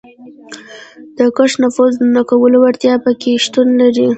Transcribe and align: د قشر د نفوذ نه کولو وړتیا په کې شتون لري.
د 1.15 1.17
قشر 1.37 1.57
د 1.59 1.61
نفوذ 1.63 1.93
نه 2.15 2.21
کولو 2.29 2.57
وړتیا 2.61 2.93
په 3.05 3.11
کې 3.21 3.41
شتون 3.45 3.67
لري. 3.81 4.07